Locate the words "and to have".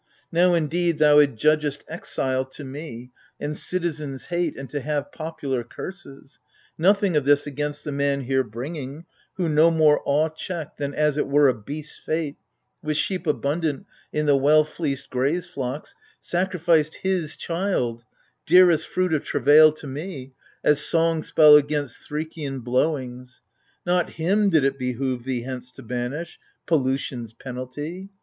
4.55-5.11